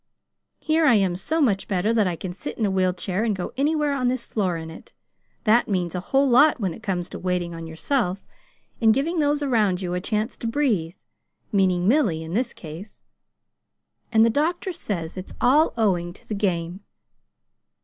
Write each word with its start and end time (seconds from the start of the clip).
Here 0.61 0.87
I 0.87 0.95
am 0.95 1.15
so 1.15 1.39
much 1.39 1.67
better 1.67 1.93
that 1.93 2.07
I 2.07 2.15
can 2.15 2.33
sit 2.33 2.57
in 2.57 2.65
a 2.65 2.71
wheel 2.71 2.91
chair 2.91 3.23
and 3.23 3.35
go 3.35 3.53
anywhere 3.55 3.93
on 3.93 4.07
this 4.07 4.25
floor 4.25 4.57
in 4.57 4.71
it. 4.71 4.93
That 5.43 5.67
means 5.67 5.93
a 5.93 5.99
whole 5.99 6.27
lot 6.27 6.59
when 6.59 6.73
it 6.73 6.81
comes 6.81 7.07
to 7.09 7.19
waiting 7.19 7.53
on 7.53 7.67
yourself, 7.67 8.25
and 8.81 8.95
giving 8.95 9.19
those 9.19 9.43
around 9.43 9.79
you 9.79 9.93
a 9.93 10.01
chance 10.01 10.35
to 10.37 10.47
breathe 10.47 10.95
meaning 11.51 11.87
Milly, 11.87 12.23
in 12.23 12.33
this 12.33 12.51
case. 12.51 13.03
And 14.11 14.25
the 14.25 14.31
doctor 14.31 14.73
says 14.73 15.17
it's 15.17 15.35
all 15.39 15.71
owing 15.77 16.13
to 16.13 16.27
the 16.27 16.33
game. 16.33 16.79